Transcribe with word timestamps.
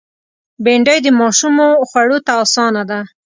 بېنډۍ 0.63 0.97
د 1.03 1.07
ماشومو 1.19 1.67
خوړ 1.89 2.07
ته 2.25 2.31
آسانه 2.43 2.83
ده 2.89 2.99